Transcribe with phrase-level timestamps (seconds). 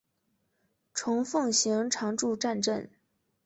[0.95, 2.89] 虫奉行常住战阵！